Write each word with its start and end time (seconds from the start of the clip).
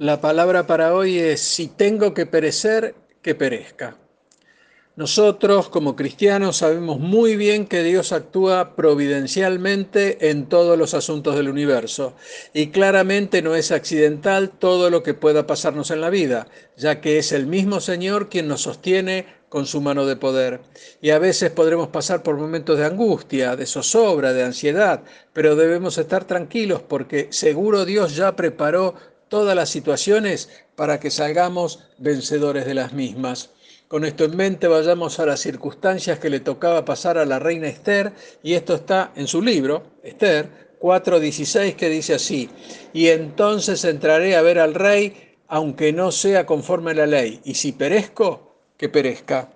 La 0.00 0.20
palabra 0.20 0.64
para 0.68 0.94
hoy 0.94 1.18
es, 1.18 1.40
si 1.40 1.66
tengo 1.66 2.14
que 2.14 2.24
perecer, 2.24 2.94
que 3.20 3.34
perezca. 3.34 3.96
Nosotros 4.94 5.68
como 5.68 5.96
cristianos 5.96 6.58
sabemos 6.58 7.00
muy 7.00 7.34
bien 7.34 7.66
que 7.66 7.82
Dios 7.82 8.12
actúa 8.12 8.76
providencialmente 8.76 10.30
en 10.30 10.46
todos 10.46 10.78
los 10.78 10.94
asuntos 10.94 11.34
del 11.34 11.48
universo 11.48 12.14
y 12.52 12.68
claramente 12.68 13.42
no 13.42 13.56
es 13.56 13.72
accidental 13.72 14.50
todo 14.50 14.88
lo 14.88 15.02
que 15.02 15.14
pueda 15.14 15.48
pasarnos 15.48 15.90
en 15.90 16.00
la 16.00 16.10
vida, 16.10 16.46
ya 16.76 17.00
que 17.00 17.18
es 17.18 17.32
el 17.32 17.46
mismo 17.46 17.80
Señor 17.80 18.28
quien 18.28 18.46
nos 18.46 18.62
sostiene 18.62 19.26
con 19.48 19.66
su 19.66 19.80
mano 19.80 20.06
de 20.06 20.14
poder. 20.14 20.60
Y 21.00 21.10
a 21.10 21.18
veces 21.18 21.50
podremos 21.50 21.88
pasar 21.88 22.22
por 22.22 22.36
momentos 22.36 22.78
de 22.78 22.84
angustia, 22.84 23.56
de 23.56 23.66
zozobra, 23.66 24.32
de 24.32 24.44
ansiedad, 24.44 25.02
pero 25.32 25.56
debemos 25.56 25.98
estar 25.98 26.24
tranquilos 26.24 26.82
porque 26.82 27.26
seguro 27.30 27.84
Dios 27.84 28.14
ya 28.14 28.36
preparó 28.36 28.94
todas 29.28 29.54
las 29.54 29.68
situaciones 29.70 30.48
para 30.76 31.00
que 31.00 31.10
salgamos 31.10 31.80
vencedores 31.98 32.66
de 32.66 32.74
las 32.74 32.92
mismas. 32.92 33.50
Con 33.88 34.04
esto 34.04 34.24
en 34.24 34.36
mente 34.36 34.68
vayamos 34.68 35.18
a 35.18 35.26
las 35.26 35.40
circunstancias 35.40 36.18
que 36.18 36.28
le 36.28 36.40
tocaba 36.40 36.84
pasar 36.84 37.16
a 37.16 37.24
la 37.24 37.38
reina 37.38 37.68
Esther 37.68 38.12
y 38.42 38.54
esto 38.54 38.74
está 38.74 39.12
en 39.16 39.26
su 39.26 39.40
libro, 39.40 39.82
Esther 40.02 40.68
4:16, 40.78 41.74
que 41.74 41.88
dice 41.88 42.14
así, 42.14 42.50
y 42.92 43.08
entonces 43.08 43.84
entraré 43.84 44.36
a 44.36 44.42
ver 44.42 44.58
al 44.58 44.74
rey, 44.74 45.36
aunque 45.48 45.92
no 45.92 46.12
sea 46.12 46.46
conforme 46.46 46.92
a 46.92 46.94
la 46.94 47.06
ley, 47.06 47.40
y 47.44 47.54
si 47.54 47.72
perezco, 47.72 48.56
que 48.76 48.88
perezca. 48.88 49.50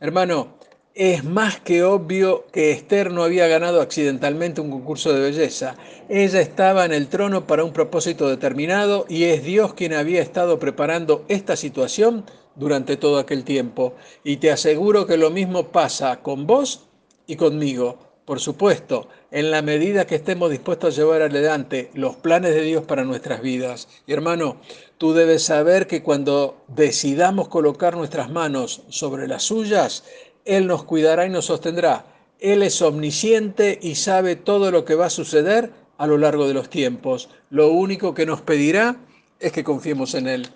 Hermano, 0.00 0.57
es 0.98 1.22
más 1.22 1.60
que 1.60 1.84
obvio 1.84 2.46
que 2.50 2.72
Esther 2.72 3.12
no 3.12 3.22
había 3.22 3.46
ganado 3.46 3.80
accidentalmente 3.80 4.60
un 4.60 4.72
concurso 4.72 5.12
de 5.12 5.20
belleza. 5.20 5.76
Ella 6.08 6.40
estaba 6.40 6.84
en 6.84 6.92
el 6.92 7.06
trono 7.06 7.46
para 7.46 7.62
un 7.62 7.72
propósito 7.72 8.28
determinado 8.28 9.06
y 9.08 9.22
es 9.22 9.44
Dios 9.44 9.74
quien 9.74 9.94
había 9.94 10.20
estado 10.20 10.58
preparando 10.58 11.24
esta 11.28 11.54
situación 11.54 12.24
durante 12.56 12.96
todo 12.96 13.20
aquel 13.20 13.44
tiempo. 13.44 13.94
Y 14.24 14.38
te 14.38 14.50
aseguro 14.50 15.06
que 15.06 15.16
lo 15.16 15.30
mismo 15.30 15.68
pasa 15.68 16.16
con 16.20 16.48
vos 16.48 16.88
y 17.28 17.36
conmigo. 17.36 18.08
Por 18.24 18.40
supuesto, 18.40 19.08
en 19.30 19.50
la 19.50 19.62
medida 19.62 20.06
que 20.06 20.16
estemos 20.16 20.50
dispuestos 20.50 20.92
a 20.92 21.00
llevar 21.00 21.22
adelante 21.22 21.90
los 21.94 22.16
planes 22.16 22.54
de 22.54 22.60
Dios 22.60 22.84
para 22.84 23.04
nuestras 23.04 23.40
vidas. 23.40 23.88
Y 24.06 24.12
hermano, 24.12 24.56
tú 24.98 25.14
debes 25.14 25.44
saber 25.44 25.86
que 25.86 26.02
cuando 26.02 26.62
decidamos 26.66 27.48
colocar 27.48 27.96
nuestras 27.96 28.30
manos 28.30 28.82
sobre 28.90 29.28
las 29.28 29.44
suyas, 29.44 30.04
él 30.48 30.66
nos 30.66 30.84
cuidará 30.84 31.26
y 31.26 31.30
nos 31.30 31.44
sostendrá. 31.44 32.06
Él 32.40 32.62
es 32.62 32.80
omnisciente 32.80 33.78
y 33.82 33.96
sabe 33.96 34.34
todo 34.34 34.70
lo 34.70 34.86
que 34.86 34.94
va 34.94 35.06
a 35.06 35.10
suceder 35.10 35.70
a 35.98 36.06
lo 36.06 36.16
largo 36.16 36.48
de 36.48 36.54
los 36.54 36.70
tiempos. 36.70 37.28
Lo 37.50 37.68
único 37.70 38.14
que 38.14 38.24
nos 38.24 38.40
pedirá 38.40 38.96
es 39.40 39.52
que 39.52 39.62
confiemos 39.62 40.14
en 40.14 40.26
Él. 40.26 40.48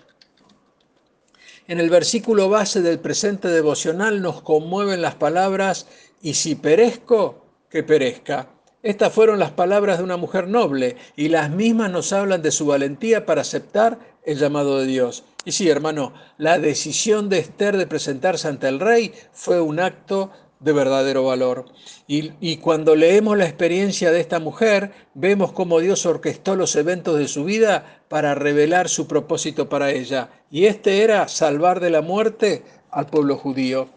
En 1.67 1.79
el 1.79 1.91
versículo 1.91 2.49
base 2.49 2.81
del 2.81 2.99
presente 2.99 3.49
devocional 3.49 4.21
nos 4.21 4.41
conmueven 4.41 5.01
las 5.01 5.15
palabras, 5.15 5.87
y 6.21 6.33
si 6.33 6.55
perezco, 6.55 7.45
que 7.69 7.83
perezca. 7.83 8.49
Estas 8.81 9.13
fueron 9.13 9.39
las 9.39 9.51
palabras 9.51 9.99
de 9.99 10.03
una 10.03 10.17
mujer 10.17 10.47
noble 10.47 10.97
y 11.15 11.29
las 11.29 11.49
mismas 11.49 11.91
nos 11.91 12.11
hablan 12.11 12.41
de 12.41 12.51
su 12.51 12.65
valentía 12.65 13.25
para 13.25 13.41
aceptar 13.41 13.97
el 14.25 14.37
llamado 14.37 14.79
de 14.79 14.87
Dios. 14.87 15.23
Y 15.45 15.51
sí, 15.51 15.69
hermano, 15.69 16.13
la 16.37 16.57
decisión 16.57 17.29
de 17.29 17.39
Esther 17.39 17.77
de 17.77 17.87
presentarse 17.87 18.47
ante 18.47 18.67
el 18.67 18.79
rey 18.79 19.13
fue 19.31 19.59
un 19.59 19.79
acto 19.79 20.31
de 20.63 20.71
verdadero 20.71 21.25
valor. 21.25 21.65
Y, 22.07 22.57
cuando 22.57 22.95
leemos 22.95 23.37
la 23.37 23.45
experiencia 23.45 24.11
de 24.11 24.21
esta 24.21 24.39
mujer, 24.39 24.91
vemos 25.13 25.51
cómo 25.51 25.79
Dios 25.79 26.05
orquestó 26.05 26.55
los 26.55 26.75
eventos 26.75 27.17
de 27.17 27.27
su 27.27 27.43
vida 27.43 28.01
para 28.07 28.35
revelar 28.35 28.87
su 28.87 29.07
propósito 29.07 29.67
para 29.67 29.91
ella. 29.91 30.29
Y 30.49 30.65
este 30.65 31.03
era 31.03 31.27
salvar 31.27 31.79
de 31.79 31.89
la 31.89 32.01
muerte 32.01 32.63
al 32.91 33.07
pueblo 33.07 33.37
judío. 33.37 33.89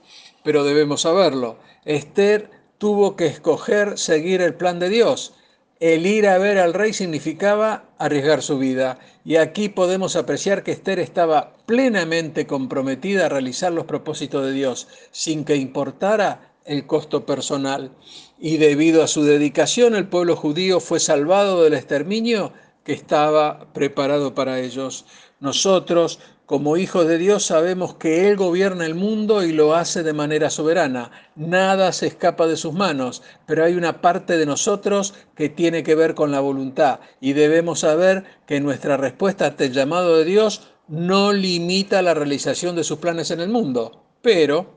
Pero 0.42 0.64
debemos 0.64 1.02
saberlo, 1.02 1.58
Esther 1.84 2.50
tuvo 2.78 3.16
que 3.16 3.26
escoger 3.26 3.98
seguir 3.98 4.40
el 4.40 4.54
plan 4.54 4.78
de 4.78 4.88
Dios. 4.88 5.34
El 5.78 6.06
ir 6.06 6.26
a 6.26 6.38
ver 6.38 6.56
al 6.56 6.72
rey 6.72 6.94
significaba 6.94 7.84
arriesgar 7.98 8.40
su 8.40 8.58
vida. 8.58 8.98
Y 9.26 9.36
aquí 9.36 9.68
podemos 9.68 10.16
apreciar 10.16 10.62
que 10.62 10.72
Esther 10.72 10.98
estaba 10.98 11.52
plenamente 11.66 12.46
comprometida 12.46 13.26
a 13.26 13.28
realizar 13.28 13.72
los 13.72 13.84
propósitos 13.84 14.42
de 14.46 14.52
Dios, 14.52 14.88
sin 15.10 15.44
que 15.44 15.56
importara 15.56 16.54
el 16.64 16.86
costo 16.86 17.26
personal. 17.26 17.92
Y 18.38 18.56
debido 18.56 19.02
a 19.02 19.06
su 19.06 19.24
dedicación, 19.24 19.94
el 19.94 20.08
pueblo 20.08 20.34
judío 20.34 20.80
fue 20.80 20.98
salvado 20.98 21.62
del 21.62 21.74
exterminio 21.74 22.54
que 22.82 22.94
estaba 22.94 23.70
preparado 23.74 24.34
para 24.34 24.60
ellos. 24.60 25.04
Nosotros 25.40 26.20
como 26.46 26.76
hijos 26.76 27.08
de 27.08 27.18
Dios 27.18 27.44
sabemos 27.44 27.94
que 27.96 28.28
Él 28.28 28.36
gobierna 28.36 28.86
el 28.86 28.94
mundo 28.94 29.42
y 29.42 29.52
lo 29.52 29.74
hace 29.74 30.04
de 30.04 30.12
manera 30.12 30.48
soberana. 30.48 31.10
Nada 31.34 31.90
se 31.90 32.06
escapa 32.06 32.46
de 32.46 32.56
sus 32.56 32.72
manos, 32.72 33.22
pero 33.46 33.64
hay 33.64 33.74
una 33.74 34.00
parte 34.00 34.38
de 34.38 34.46
nosotros 34.46 35.14
que 35.34 35.48
tiene 35.48 35.82
que 35.82 35.96
ver 35.96 36.14
con 36.14 36.30
la 36.30 36.38
voluntad 36.38 37.00
y 37.20 37.32
debemos 37.32 37.80
saber 37.80 38.24
que 38.46 38.60
nuestra 38.60 38.96
respuesta 38.96 39.46
ante 39.46 39.66
el 39.66 39.72
llamado 39.72 40.16
de 40.16 40.24
Dios 40.24 40.68
no 40.86 41.32
limita 41.32 42.00
la 42.00 42.14
realización 42.14 42.76
de 42.76 42.84
sus 42.84 42.98
planes 42.98 43.32
en 43.32 43.40
el 43.40 43.48
mundo, 43.48 44.04
pero, 44.22 44.72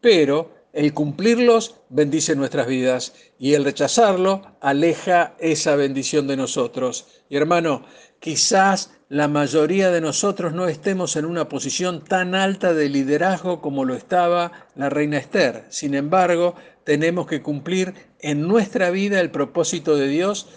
pero 0.00 0.61
el 0.72 0.94
cumplirlos 0.94 1.76
bendice 1.90 2.34
nuestras 2.34 2.66
vidas 2.66 3.14
y 3.38 3.54
el 3.54 3.64
rechazarlo 3.64 4.56
aleja 4.60 5.34
esa 5.38 5.76
bendición 5.76 6.26
de 6.26 6.36
nosotros. 6.36 7.06
Y 7.28 7.36
hermano, 7.36 7.84
quizás 8.20 8.90
la 9.08 9.28
mayoría 9.28 9.90
de 9.90 10.00
nosotros 10.00 10.54
no 10.54 10.68
estemos 10.68 11.16
en 11.16 11.26
una 11.26 11.48
posición 11.48 12.02
tan 12.02 12.34
alta 12.34 12.72
de 12.72 12.88
liderazgo 12.88 13.60
como 13.60 13.84
lo 13.84 13.94
estaba 13.94 14.52
la 14.74 14.88
reina 14.88 15.18
Esther. 15.18 15.66
Sin 15.68 15.94
embargo, 15.94 16.54
tenemos 16.84 17.26
que 17.26 17.42
cumplir 17.42 17.92
en 18.20 18.48
nuestra 18.48 18.90
vida 18.90 19.20
el 19.20 19.30
propósito 19.30 19.96
de 19.96 20.08
Dios 20.08 20.48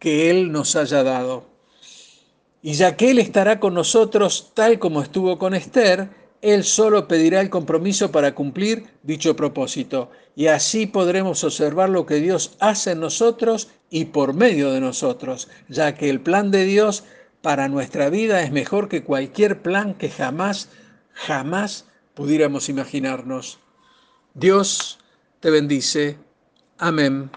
que 0.00 0.30
Él 0.30 0.50
nos 0.50 0.74
haya 0.74 1.04
dado. 1.04 1.46
Y 2.60 2.74
ya 2.74 2.96
que 2.96 3.12
Él 3.12 3.20
estará 3.20 3.60
con 3.60 3.74
nosotros 3.74 4.50
tal 4.54 4.80
como 4.80 5.00
estuvo 5.00 5.38
con 5.38 5.54
Esther, 5.54 6.21
Él 6.42 6.64
solo 6.64 7.08
pedirá 7.08 7.40
el 7.40 7.50
compromiso 7.50 8.10
para 8.10 8.34
cumplir 8.34 8.84
dicho 9.02 9.36
propósito. 9.36 10.10
Y 10.34 10.48
así 10.48 10.86
podremos 10.86 11.44
observar 11.44 11.88
lo 11.88 12.04
que 12.04 12.16
Dios 12.16 12.56
hace 12.58 12.92
en 12.92 13.00
nosotros 13.00 13.70
y 13.90 14.06
por 14.06 14.34
medio 14.34 14.72
de 14.72 14.80
nosotros, 14.80 15.48
ya 15.68 15.94
que 15.94 16.10
el 16.10 16.20
plan 16.20 16.50
de 16.50 16.64
Dios 16.64 17.04
para 17.42 17.68
nuestra 17.68 18.10
vida 18.10 18.42
es 18.42 18.50
mejor 18.50 18.88
que 18.88 19.04
cualquier 19.04 19.62
plan 19.62 19.94
que 19.94 20.10
jamás, 20.10 20.68
jamás 21.12 21.86
pudiéramos 22.14 22.68
imaginarnos. 22.68 23.60
Dios 24.34 24.98
te 25.40 25.50
bendice. 25.50 26.18
Amén. 26.78 27.30